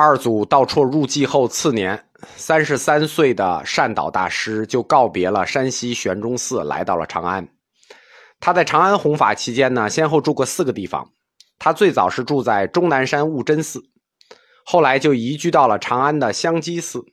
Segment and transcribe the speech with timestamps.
[0.00, 2.02] 二祖道绰入寂后次年，
[2.34, 7.46] 三十三岁的善导大师就告别了山西玄中寺，来到了长安。
[8.40, 11.06] 他在长安弘法期间呢，先后住过四个地方。
[11.58, 13.78] 他最早是住在终南山悟真寺，
[14.64, 17.04] 后来就移居到了长安的香积寺。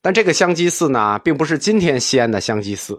[0.00, 2.96] 但这个香积寺呢，并不是今天西安的香积寺。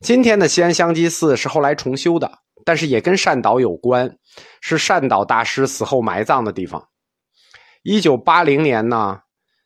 [0.00, 2.32] 今天的西安香积寺是后来重修的，
[2.64, 4.10] 但是也跟善导有关，
[4.62, 6.82] 是善导大师死后埋葬的地方。
[7.82, 9.20] 一九八零年呢，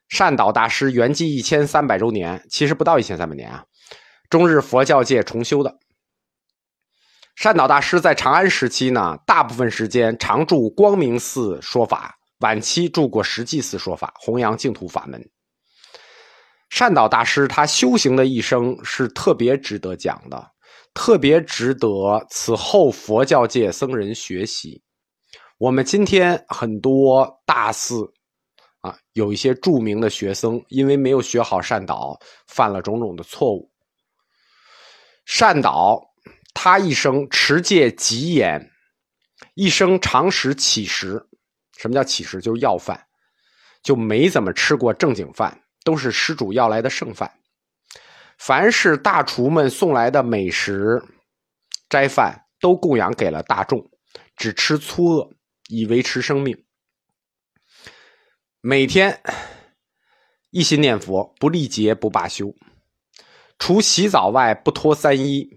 [0.09, 3.65] 善导大师圆寂一千三百周年，其实不到一千三百年啊。
[4.29, 5.79] 中日佛教界重修的。
[7.35, 15.23] 善导大师在长安时期呢，大部分时间常住光明寺说法，晚期住过实际寺说法，弘扬净土法门。
[16.69, 20.47] 善导大师他修行的一生是特别值得讲的，
[20.95, 24.83] 特别值得此后佛教界僧人学习。
[25.63, 28.13] 我们今天很多大寺，
[28.81, 33.71] 啊，有一些著名的学僧，因为没有学好善导，犯了种种的错误。
[35.25, 36.03] 善导
[36.53, 38.61] 他一生持戒极严，
[39.55, 41.25] 一生常食乞食。
[41.79, 42.41] 什么叫乞食？
[42.41, 43.01] 就是要饭，
[43.85, 47.33] 就没怎么吃过正经饭，都是施主要来的剩饭。
[48.37, 51.01] 凡是大厨们送来的美食、
[51.89, 53.81] 斋饭，都供养给了大众，
[54.37, 55.33] 只吃粗恶。
[55.69, 56.65] 以维持生命，
[58.61, 59.21] 每天
[60.51, 62.55] 一心念佛，不历劫不罢休。
[63.59, 65.49] 除洗澡外，不脱三衣。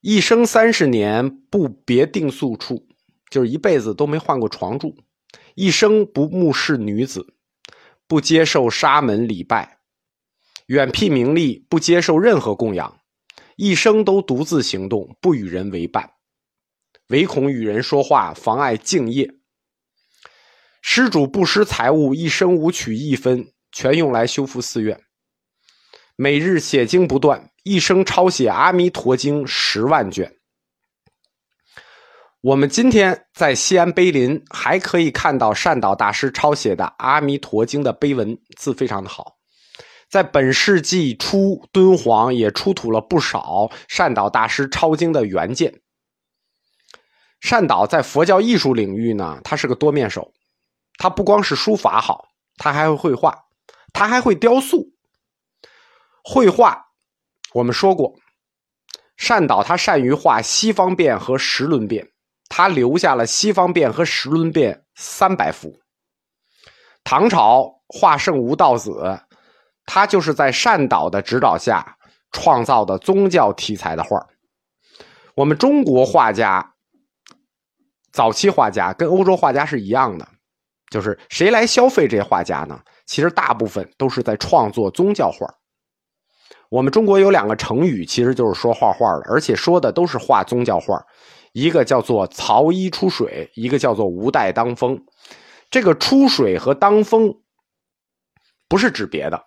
[0.00, 2.86] 一生三十年，不别定宿处，
[3.30, 4.94] 就是一辈子都没换过床住。
[5.54, 7.34] 一生不目视女子，
[8.06, 9.78] 不接受沙门礼拜，
[10.66, 13.00] 远辟名利，不接受任何供养。
[13.56, 16.10] 一生都独自行动，不与人为伴。
[17.08, 19.30] 唯恐与人说话妨碍敬业。
[20.80, 25.00] 施主不施财物，一生无取一分，全用来修复寺院。
[26.16, 30.36] 每日写经不断，一生抄写《阿弥陀经》十万卷。
[32.42, 39.36] 我们今天在西安碑林还可以看到善导大师抄写的《阿弥陀经》的碑文，字非常的好。
[40.10, 45.80] 在本世纪初，敦煌也出土了不少善导大师抄经的原件。
[47.44, 50.32] 善导在佛教艺术领域呢，他是个多面手，
[50.96, 53.38] 他不光是书法好，他还会绘画，
[53.92, 54.86] 他还会雕塑。
[56.24, 56.86] 绘画，
[57.52, 58.14] 我们说过，
[59.18, 62.08] 善导他善于画西方变和时轮变，
[62.48, 65.70] 他留下了西方变和时轮变三百幅。
[67.04, 69.20] 唐朝画圣吴道子，
[69.84, 71.98] 他就是在善导的指导下
[72.32, 74.26] 创造的宗教题材的画
[75.34, 76.70] 我们中国画家。
[78.14, 80.28] 早期画家跟欧洲画家是一样的，
[80.88, 82.80] 就是谁来消费这些画家呢？
[83.06, 85.52] 其实大部分都是在创作宗教画。
[86.70, 91.04] 我们中国有两个成语，其实就是说画画的，而且说的都是画宗教画。
[91.54, 95.04] 一个叫做“曹衣出水”，一个叫做“吴带当风”。
[95.68, 97.34] 这个“出水”和“当风”
[98.68, 99.42] 不是指别的，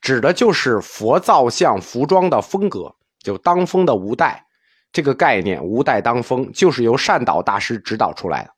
[0.00, 4.46] 指的就是佛造像服装的风格，就当风的吴带。
[4.92, 8.50] 这个概念“无带当风”就是由善导大师指导出来的。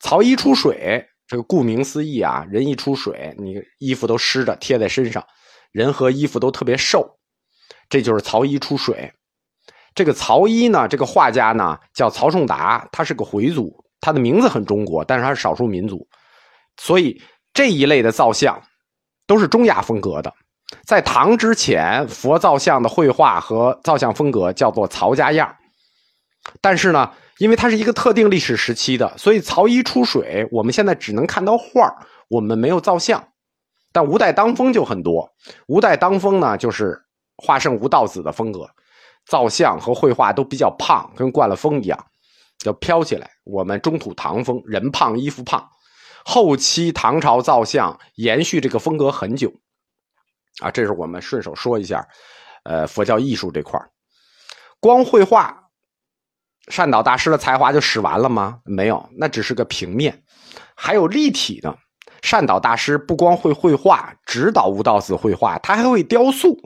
[0.00, 5.24] 曹衣出水，这个顾名思义啊，人一出水，你衣服都湿着贴在身上，
[5.70, 7.18] 人和衣服都特别瘦，
[7.88, 9.12] 这就是曹衣出水。
[9.94, 16.08] 这个曹衣呢，这个画家呢叫曹仲达，他是个回族，他的名字很中国，但是他是少数民族，
[16.78, 18.60] 所以这一类的造像
[19.26, 20.32] 都是中亚风格的。
[20.84, 25.54] 在唐之前，佛造像的绘画和造像风格叫做曹家样。
[26.60, 31.94] 但是呢，因为它是一个特定历史时期的，所以曹衣出水，我们现在只能看到画
[32.28, 33.28] 我们没有造像。
[33.92, 35.32] 但吴代当风就很多，
[35.66, 37.00] 吴代当风呢，就是
[37.36, 38.68] 画圣吴道子的风格，
[39.26, 42.06] 造像和绘画都比较胖，跟灌了风一样，
[42.58, 43.30] 就飘起来。
[43.44, 45.68] 我们中土唐风，人胖衣服胖，
[46.24, 49.52] 后期唐朝造像延续这个风格很久。
[50.60, 52.06] 啊，这是我们顺手说一下，
[52.64, 53.80] 呃，佛教艺术这块
[54.78, 55.59] 光绘画。
[56.70, 58.60] 善导大师的才华就使完了吗？
[58.64, 60.22] 没有，那只是个平面，
[60.74, 61.76] 还有立体的。
[62.22, 66.56] 善导大师不光会绘画，指导吴道子绘画，他还会雕塑，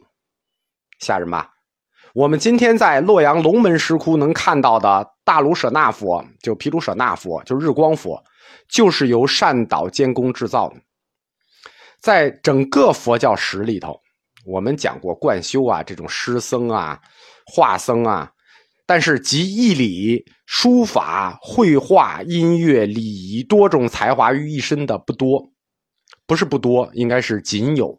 [0.98, 1.50] 吓人吧？
[2.12, 8.22] 我们今天在洛阳龙门石窟能看到的大卢舍那佛，就毗卢舍那佛，就日光佛，
[8.68, 10.76] 就是由善导监工制造的。
[12.00, 13.98] 在整个佛教史里头，
[14.44, 17.00] 我们讲过贯修啊，这种诗僧啊、
[17.46, 18.30] 画僧啊。
[18.86, 25.42] 但是集义理、书法、绘画、音乐、礼仪多种才华于一身的不多，
[26.26, 27.98] 不是不多，应该是仅有。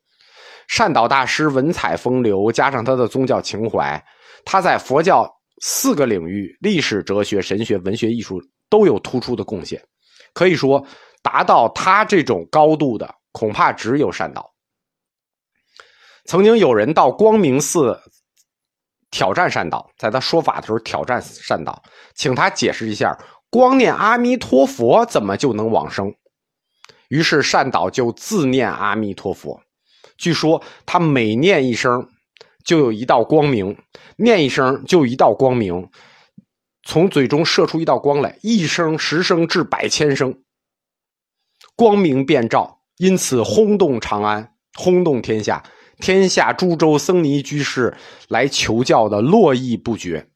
[0.68, 4.04] 善导大师文采风流，加上他的宗教情怀，
[4.44, 9.82] 他在佛教四个领域——历史、哲学、神学、文学、艺术——都有突出的贡献。
[10.34, 10.86] 可以说，
[11.22, 14.52] 达到他这种高度的，恐怕只有善导。
[16.26, 18.00] 曾经有人到光明寺
[19.15, 21.81] 挑战善导，在他说法的时候挑战善导，
[22.15, 23.17] 请他解释一下，
[23.50, 26.13] 光念阿弥陀佛怎么就能往生？
[27.07, 29.62] 于是善导就自念阿弥陀佛。
[30.17, 32.09] 据说他每念一声，
[32.65, 33.73] 就有一道光明；
[34.17, 35.89] 念一声，就一道光明，
[36.83, 40.41] 从嘴中射出一道光来，一声、十声至百千声，
[41.77, 45.63] 光明遍照，因此轰动长安，轰动天下，
[46.00, 47.95] 天下诸州僧尼居士
[48.27, 50.27] 来求教的络绎不绝。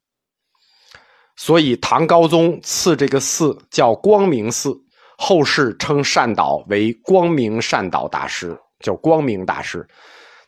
[1.36, 4.76] 所以唐高宗赐这个寺叫光明寺，
[5.18, 8.58] 后世称善导为光明善导大师。
[8.80, 9.86] 叫光明大师，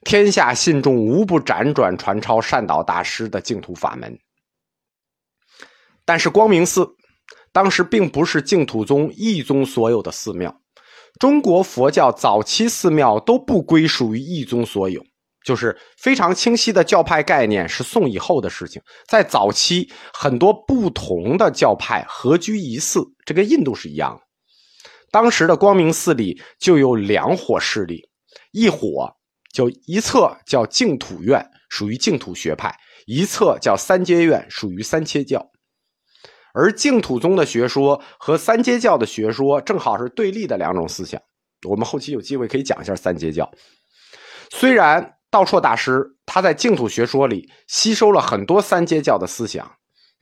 [0.06, 4.18] 天下信众无不辗转传抄善导大师的净土法门。
[6.06, 6.90] 但是光明寺
[7.52, 10.61] 当时并不是净土宗一宗所有的寺庙，
[11.20, 15.04] 中国佛教早期寺庙都不归属于一宗所有，
[15.46, 18.82] 就是非常清晰的教派概念是宋以后的事情。
[19.08, 24.22] 在早期，很多不同的教派合居一寺，这跟印度是一样的。
[25.12, 28.10] 当时的光明寺里就有两伙势力。
[28.52, 29.14] 一伙
[29.54, 32.72] 就一侧叫净土院，属于净土学派；
[33.06, 35.51] 一侧叫三阶院，属于三切教。
[36.54, 41.22] 而净土宗的学说和三阶教的学说正好是对立的两种思想。
[41.70, 43.50] 我们后期有机会可以讲一下三阶教。
[44.50, 49.72] 虽然道绰大师他在净土学说里吸收了很多三阶教的思想，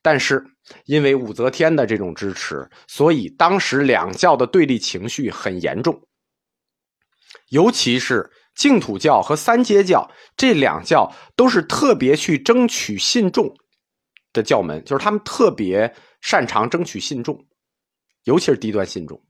[0.01, 0.43] 但是
[0.85, 5.99] 因为武则天的这种支持，所以当时两教的对立情绪很严重。
[7.49, 13.51] 尤其是净土教和三阶教这两教都是特别去争取信众
[14.33, 17.45] 的教门，就是他们特别擅长争取信众，
[18.23, 19.21] 尤其是低端信众。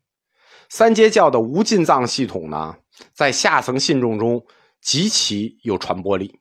[0.70, 2.76] 三阶教的无尽藏系统呢，
[3.14, 4.46] 在下层信众中
[4.82, 6.40] 极其有传播力。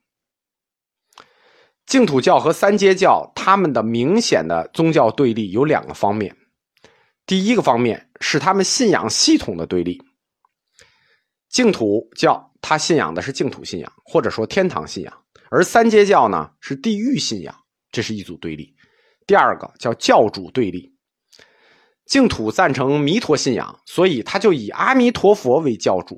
[1.85, 6.37] 净土教和三阶教他们的明显的宗教对立有两个方面，
[7.25, 9.99] 第一个方面是他们信仰系统的对立。
[11.49, 15.11] 净土教他信仰的是净土信仰，或者说天堂信仰；
[15.49, 17.55] 而三阶教呢是地狱信仰，
[17.91, 18.75] 这是一组对立。
[19.29, 20.91] 第二个叫教主对立，
[22.07, 26.15] 净土赞成弥陀信仰，所以他就以阿弥陀佛为教主；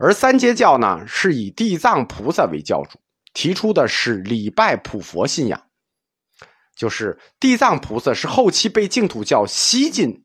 [0.00, 2.98] 而三阶教呢是以地藏菩萨为教主，
[3.34, 5.62] 提出的是礼拜普佛信仰，
[6.74, 10.24] 就是地藏菩萨是后期被净土教吸进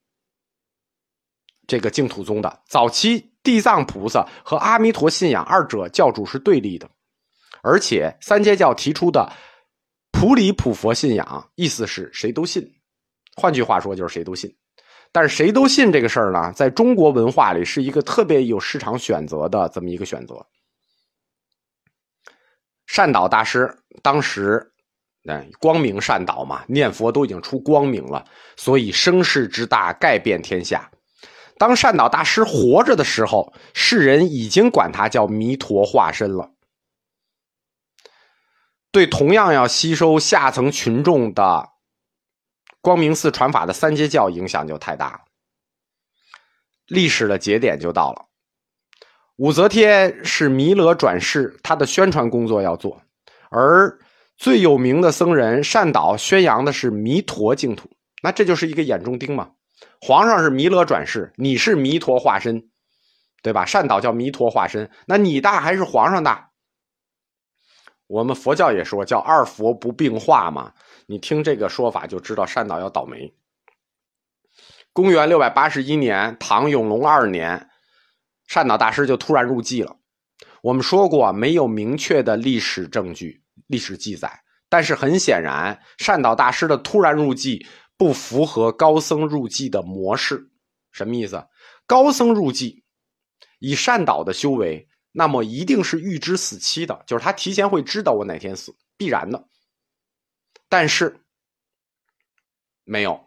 [1.67, 3.29] 这个净土宗的，早期。
[3.43, 6.89] 地藏菩萨和阿弥陀信仰二者教主是对立的，
[7.61, 9.31] 而且三阶教提出的
[10.23, 12.65] 普理普佛信仰，意思是谁都信，
[13.35, 14.49] 换句话说就是谁都信。
[15.11, 20.35] 但是谁都信这个事儿呢，在中国文化里是一个特别有市场选择的这么一个选择。
[22.87, 23.69] 善导大师
[24.01, 24.65] 当时，
[25.27, 28.23] 哎，光明善导嘛，念佛都已经出光明了，
[28.55, 30.89] 所以声势之大，盖遍天下。
[31.57, 36.49] 当善导大师活着的时候，世人已经管他叫弥陀化身了。
[38.93, 41.67] 对同样要吸收下层群众的
[42.79, 45.21] 光明寺传法的三阶教影响就太大了。
[46.85, 48.25] 历史的节点就到了，
[49.37, 53.01] 武则天是弥勒转世，他的宣传工作要做，
[53.49, 53.97] 而
[54.37, 57.89] 最有名的僧人善导宣扬的是弥陀净土，
[58.21, 59.49] 那这就是一个眼中钉嘛。
[60.01, 62.69] 皇上是弥勒转世，你是弥陀化身，
[63.41, 63.65] 对吧？
[63.65, 66.51] 善导叫弥陀化身，那你大还是皇上大？
[68.13, 70.71] 我们佛教也说叫二佛不并化嘛。
[71.07, 73.33] 你听这个说法就知道善导要倒霉。
[74.93, 77.67] 公元六百八十一年，唐永隆二年，
[78.45, 79.97] 善导大师就突然入寂了。
[80.61, 84.31] 我们说过，没有明确的历史证据、历史记载，
[84.69, 87.65] 但是很显然，善导大师的突然入寂。
[87.95, 90.49] 不符合高僧入寂的模式，
[90.91, 91.43] 什么意思？
[91.85, 92.83] 高僧入寂，
[93.59, 99.47] 以善导的修为，那么一定是预知死期的，就是他提前会知道我哪天死，必然的。
[100.67, 101.21] 但是
[102.83, 103.23] 没有，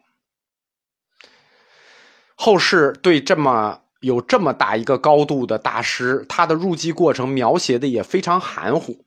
[2.35, 8.93] 后世对这么有这么大一个高度的大师，他的入寂过程描写的也非常含糊。《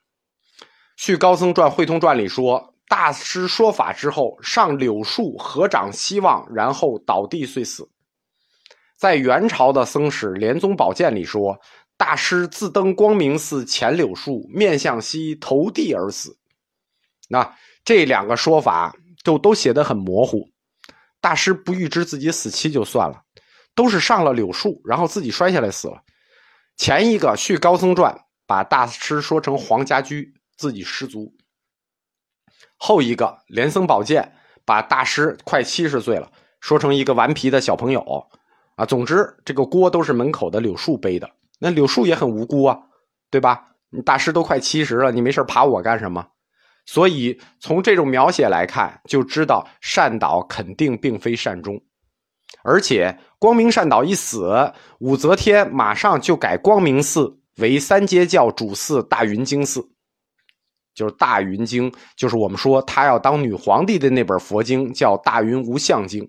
[0.96, 2.66] 续高僧传》《慧通传》里说。
[2.90, 7.88] 大师说法之后，上柳树合掌希望，然后倒地遂死。
[8.96, 11.56] 在元朝的僧史《莲宗宝鉴》里说，
[12.00, 16.35] 大师自登光明寺前柳树，面向西，投地而死。
[17.28, 17.54] 那
[17.85, 20.49] 这两个说法就都写得很模糊。
[21.21, 23.21] 大师不预知自己死期就算了，
[23.75, 26.02] 都是上了柳树，然后自己摔下来死了。
[26.78, 28.14] 前一个《续高僧传》
[28.47, 31.30] 把大师说成黄家驹，自己失足；
[32.78, 34.23] 后一个《莲僧宝鉴》
[34.64, 38.00] 把大师快七十岁了，说成一个顽皮的小朋友。
[38.76, 41.30] 啊，总之这个锅都是门口的柳树背的。
[41.60, 42.76] 那柳树也很无辜啊，
[43.30, 43.66] 对吧？
[43.90, 46.26] 你大师都快七十了，你没事爬我干什么？
[46.86, 51.80] 所以从这种描写来看，就知道善导肯定并非善终。
[52.64, 59.80] 而且光明善导一死，武则天马上就改光明寺为三阶教主寺大云经寺，
[60.94, 66.28] 就是大云经，就是我们说他要当女皇帝的那本佛经，叫大云无相经。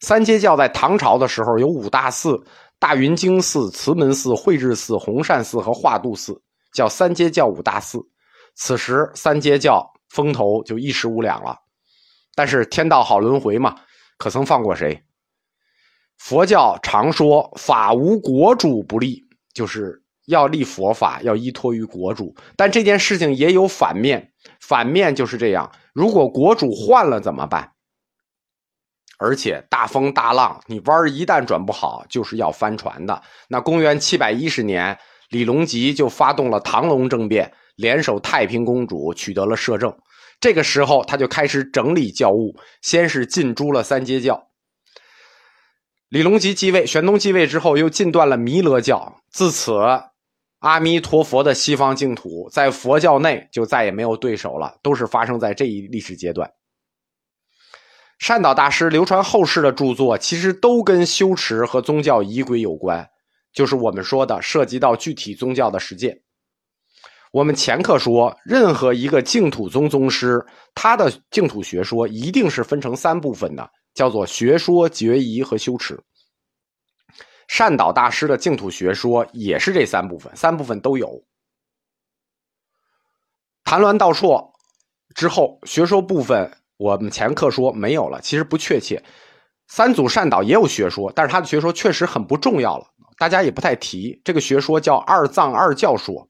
[0.00, 2.42] 三阶教在唐朝的时候有五大寺：
[2.78, 6.40] 大云经寺、慈门寺、慧智寺、弘善寺和化度寺，
[6.72, 7.98] 叫三阶教五大寺。
[8.54, 11.56] 此时三阶教风头就一时无两了。
[12.34, 13.74] 但是天道好轮回嘛，
[14.16, 15.02] 可曾放过谁？
[16.18, 19.22] 佛教常说法无国主不立，
[19.54, 22.34] 就是要立佛法要依托于国主。
[22.56, 27.72] 但这件事情也有反面，反面就是这样：如果国主换了怎么办？
[29.18, 33.22] 而且大风大浪，你弯一旦转不好，就是要翻船的。
[33.48, 34.96] 那公元七百一十年，
[35.30, 39.94] 李隆基就发动了唐隆政变，联手太平公主取得了摄政。
[40.40, 44.48] 这个时候，他就开始整理教务，先是禁诛了三阶教。
[46.08, 49.20] 李隆基继位，玄宗继位之后，又禁断了弥勒教。
[49.30, 49.72] 自此，
[50.60, 56.48] 阿弥陀佛的西方净土在佛教内就再也没有对手了，都是发生在这一历史阶段。
[58.18, 63.08] 善导大师流传后世的著作，其实都跟修持和宗教仪轨有关，
[63.52, 66.20] 就是我们说的涉及到具体宗教的实践。
[67.30, 70.44] 我们前课说，任何一个净土宗宗师，
[70.74, 75.98] 他的净土学说一定是分成三部分的，叫做学说、决疑和修持。
[77.46, 81.22] 善导大师的净土学说也是这三部分，三部分都有。
[83.62, 84.50] 谭鸾道绰
[85.14, 86.50] 之后，学说部分。
[86.78, 89.02] 我们前课说没有了，其实不确切。
[89.66, 92.86] 三祖善导也有学说，但是他的学说确实很不重要了，
[93.18, 94.18] 大家也不太提。
[94.24, 96.26] 这个学说叫二藏二教说。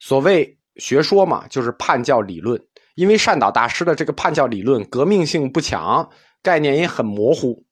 [0.00, 2.60] 所谓学说嘛，就是叛教理论。
[2.96, 6.10] 因为善导大师的这个叛教理论革命性不强，
[6.42, 7.64] 概念也很模糊，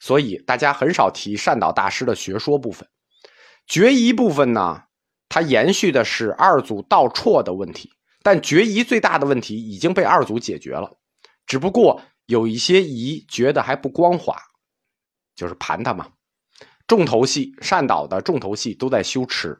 [0.00, 2.88] 所以大家很少提善导大师的学说部分。
[3.66, 4.82] 决疑部分呢，
[5.28, 7.90] 它延续的是二祖道绰的问题。
[8.24, 10.90] 但决疑最大的问题已经被二祖解决了，
[11.46, 14.34] 只不过有一些疑觉得还不光滑，
[15.36, 16.08] 就是盘他嘛。
[16.86, 19.58] 重头戏善导的重头戏都在修持，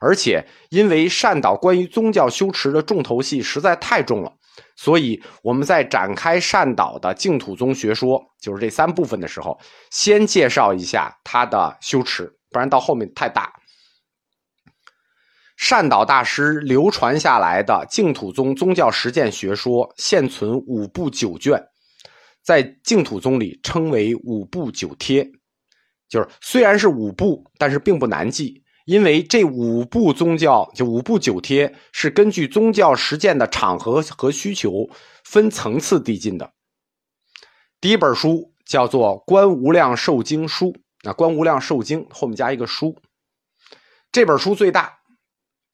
[0.00, 4.32] 而且因为善导关于宗教修持的重头戏实在太重了，
[4.74, 9.56] 所以我们在展开善导的净土宗学说，就是这三部分的时候，
[9.90, 13.52] 先介绍一下他的修持，不然到后面太大。
[15.60, 21.62] 善导大师流传下来的净土宗宗教实践学说，现存五部九卷，
[22.42, 25.30] 在净土宗里称为五部九帖。
[26.08, 34.88] 就是虽然是五部，但是并不难记，因为这五部宗教就五部九帖是根据宗教实践的场合和需求
[35.24, 36.50] 分层次递进的。
[37.82, 42.96] 第一本书叫做《观无量寿经书》，那《观无量寿经》后面加一个书，
[44.10, 44.99] 这本书最大。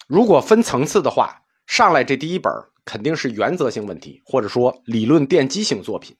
[0.06, 2.52] 如果分层次的话，上来这第一本
[2.84, 6.16] 肯定是原则性问题，或者说理论奠基性作品。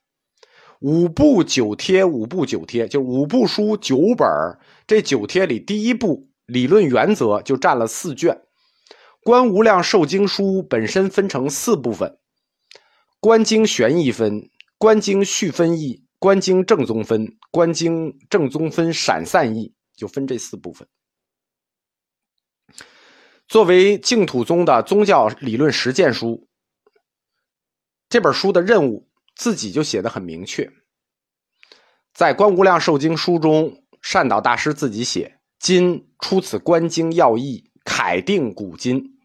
[0.81, 4.27] 五部九帖，五部九帖就五部书九本
[4.85, 8.41] 这九帖里第一部理论原则就占了四卷。
[9.23, 12.17] 观无量寿经书本身分成四部分：
[13.19, 20.87] 观经玄义分、观经续分义、观经正宗分、观经正宗分闪散义，就分这四部分。
[23.47, 26.47] 作为净土宗的宗教理论实践书，
[28.09, 30.69] 这本书的任务自己就写的很明确。
[32.13, 39.17] 在《观无量寿经》书中，善导大师自己写：“今出此观经要义，楷定古今。”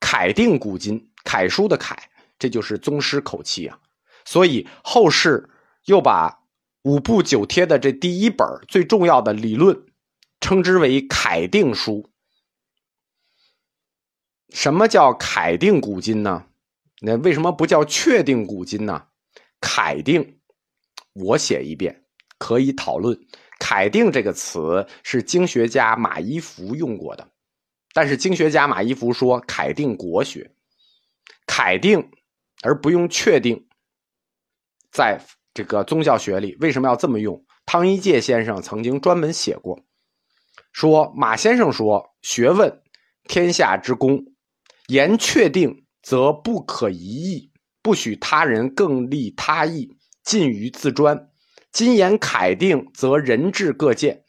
[0.00, 1.96] 楷定古今，楷书的楷，
[2.38, 3.78] 这就是宗师口气啊。
[4.24, 5.50] 所以后世
[5.84, 6.40] 又把
[6.82, 9.84] 五部九帖的这第一本最重要的理论，
[10.40, 12.08] 称之为楷定书。
[14.52, 16.44] 什么叫凯定古今呢？
[17.00, 19.02] 那为什么不叫确定古今呢？
[19.60, 20.38] 凯定，
[21.14, 22.04] 我写一遍
[22.38, 23.18] 可以讨论。
[23.58, 27.28] 凯定这个词是经学家马一浮用过的，
[27.94, 30.50] 但是经学家马一浮说凯定国学，
[31.46, 32.10] 凯定
[32.62, 33.68] 而不用确定，
[34.90, 35.20] 在
[35.54, 37.44] 这个宗教学里为什么要这么用？
[37.64, 39.80] 汤一介先生曾经专门写过，
[40.72, 42.82] 说马先生说学问
[43.28, 44.24] 天下之公，
[44.88, 51.30] 言确定则不可疑义，不许他人更立他意，近于自专。
[51.70, 54.24] 今言楷定，则人至各见，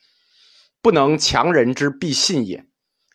[0.82, 2.66] 不能强人之必信也。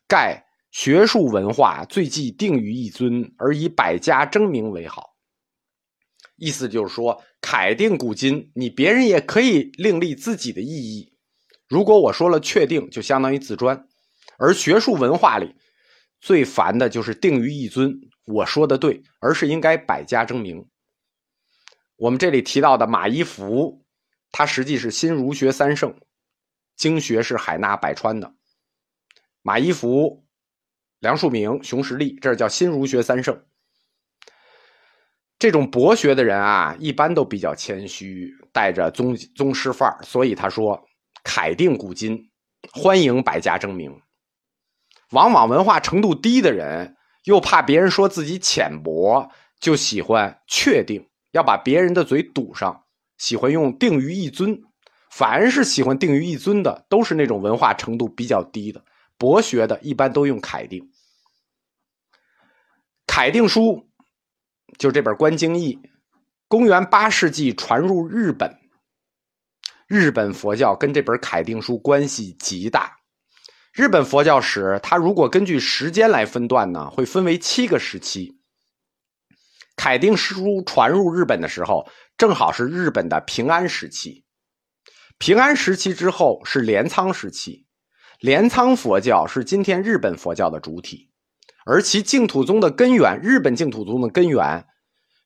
[0.06, 5.16] 盖学术文化最忌定于一尊，而以百家争鸣为好。
[6.36, 11.12] 意思就是说，楷定古今，你别人也可以另立自己的意义。
[11.68, 13.88] 如果我说了确定，就相当于自专。
[14.38, 15.54] 而学术文化里
[16.20, 17.92] 最烦的就是定于一尊，
[18.24, 20.64] 我说的对，而是应该百家争鸣。
[21.96, 23.84] 我们这里提到的马一浮。
[24.30, 25.98] 他实际是新儒学三圣，
[26.76, 28.34] 经学是海纳百川的。
[29.40, 30.22] 马一浮、
[30.98, 33.42] 梁漱溟、熊十力，这叫新儒学三圣。
[35.38, 40.78] 这种博学的人啊，一般都比较谦虚，带着宗宗师范儿，所以他说
[41.24, 42.30] ：“凯定古今，
[42.70, 43.90] 欢迎百家争鸣。”
[45.10, 52.84] 往往文化程度低的人，又怕别人说自己浅薄，就喜欢确定，要把别人的嘴堵上。
[53.16, 54.62] 喜欢用定于一尊，
[55.10, 58.84] 凡是喜欢定于一尊的，都是那种文化程度比较低的、
[59.16, 60.88] 博学的，一般都用楷定。
[63.06, 63.88] 楷定书
[64.78, 65.80] 就这本《观经义》，
[66.46, 68.56] 公元八世纪传入日本。
[69.88, 72.97] 日本佛教跟这本楷定书关系极大。
[73.78, 78.40] 日本佛教史，它如果根据时间来分段呢，会分为七个时期。
[79.76, 81.88] 凯定书传入日本的时候。
[82.16, 84.24] 正好是日本的平安时期，
[85.18, 87.66] 平安时期之后是镰仓时期，
[88.18, 91.12] 镰仓佛教是今天日本佛教的主体，
[91.64, 94.66] 而其净土宗的根源，日本净土宗的根源，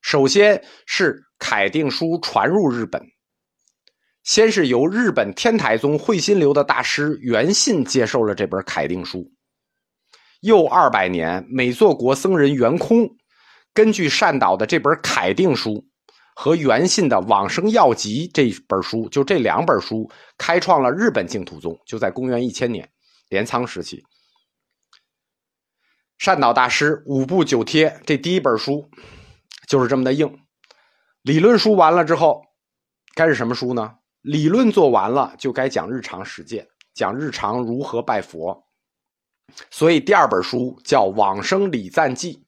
[0.02, 3.02] 首先是凯定书传入日本，
[4.22, 9.32] 先是由日本天台宗慧心流的大师元信接受了这本楷定书，
[10.40, 13.08] 又二百年，美作国僧人圆空
[13.74, 15.86] 根据善导的这本楷定书。
[16.34, 21.78] 和元信的《往生要集》这本书，就这两本书，开创了日本净土宗。
[21.84, 22.90] 就在公元一千年，
[23.28, 24.02] 镰仓时期，
[26.16, 28.88] 善导大师五部九贴这第一本书
[29.68, 30.38] 就是这么的硬。
[31.20, 32.42] 理论书完了之后，
[33.14, 33.92] 该是什么书呢？
[34.22, 38.66] 理论做完了，就该讲日常实践，讲日常如何拜佛。
[39.70, 42.34] 所以第二本书叫《往生礼赞记》。《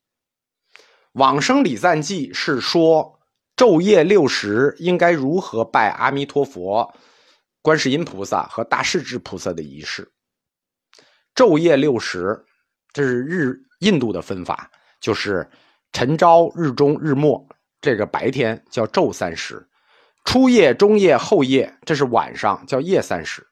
[1.12, 3.12] 往生礼赞记》是说。
[3.56, 6.92] 昼夜六时应该如何拜阿弥陀佛、
[7.62, 10.10] 观世音菩萨和大势至菩萨的仪式？
[11.36, 12.44] 昼夜六时，
[12.92, 14.68] 这是日印度的分法，
[15.00, 15.48] 就是
[15.92, 17.46] 晨朝、日中、日末，
[17.80, 19.64] 这个白天叫昼三时；
[20.24, 23.46] 初夜、中夜、后夜，这是晚上叫夜三时。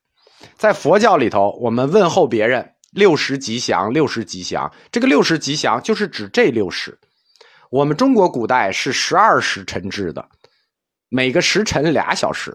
[0.56, 6.98] 在佛教里头，我们问候别人六时吉祥，六时吉祥，这个六时吉祥就是指这六时。
[7.70, 10.28] 我们中国古代是十二时辰制的，
[11.08, 12.50] 每个时辰俩小时；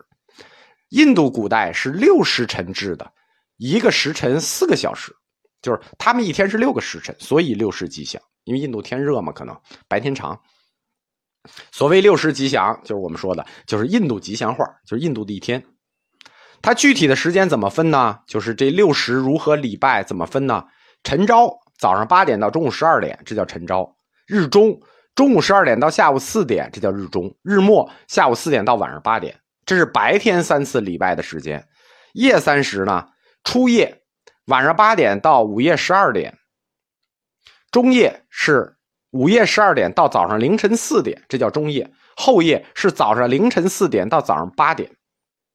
[0.89, 3.09] 印度古代是六时辰制的，
[3.57, 5.15] 一个时辰四个小时，
[5.61, 8.21] 就是他们一天是六个时辰，所以六时吉祥。
[8.43, 10.39] 因为印度天热嘛，可能白天长。
[11.71, 15.63] 所谓六时吉祥，就是我们说的，就是印度吉祥话，就是印度的一天。
[16.61, 18.19] 它具体的时间怎么分呢？
[18.27, 20.65] 就是这六时如何礼拜怎么分呢？
[21.03, 24.79] 晨朝早上八点到中午十二点，这叫晨朝；日中。
[25.15, 31.67] 中午十二点到下午四点，这叫日中；日末下午四点到晚上八点，这是白天三次礼拜的时间。
[32.13, 33.07] 夜三时呢，
[33.43, 34.03] 初夜
[34.45, 36.37] 晚上八点到午夜十二点，
[37.71, 38.76] 中夜是
[39.11, 44.91] 午夜十二点到早上凌晨四点，这叫中夜；后夜是早上凌晨四点到早上八点。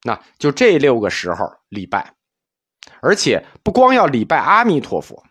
[0.05, 2.15] 那就这六个时候礼拜，
[3.01, 5.23] 而且不光要礼拜阿弥陀佛，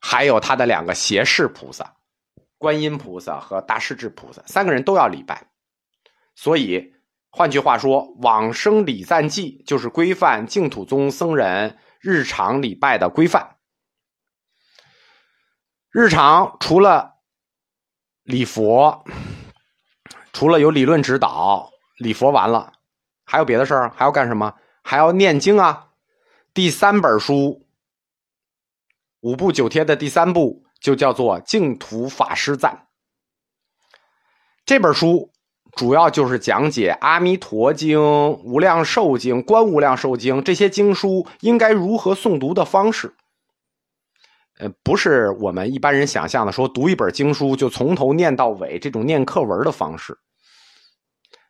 [0.00, 1.94] 还有他的两个胁侍菩萨。
[2.56, 5.46] 观音菩萨和大势至菩萨三个人都要礼拜，
[6.34, 6.94] 所以
[7.30, 13.56] 换句话说，《往生礼赞记》就是规范净土宗僧人日常礼拜的规范。
[15.90, 17.13] 日常除了
[18.24, 19.04] 礼佛，
[20.32, 22.72] 除了有理论指导，礼佛完了，
[23.24, 23.92] 还有别的事儿？
[23.96, 24.52] 还要干什么？
[24.82, 25.86] 还要念经啊！
[26.52, 27.64] 第三本书
[29.20, 30.62] 五部九贴的第三部。
[30.84, 32.70] 就叫做《净土法师赞》
[34.66, 35.30] 这本书，
[35.72, 37.98] 主要就是讲解《阿弥陀经》
[38.42, 43.14] 《无量寿经》《观无量寿经》这些经书应该如何诵读的方式。
[44.58, 50.16] 呃，不是我们一般人想象的说读一本经书就从头念到尾这种念课文的方式。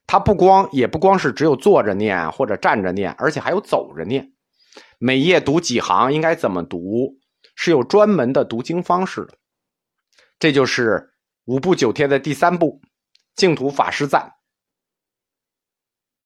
[0.07, 4.33] 它不光也不光是只有坐着念或者站着念，而且还有走着念。
[4.99, 7.17] 每页读几行，应该怎么读，
[7.57, 9.35] 是有专门的读经方式的。
[10.39, 11.11] 这就是
[11.47, 12.81] 五部九帖的第三部。
[13.35, 14.34] 净土法师赞，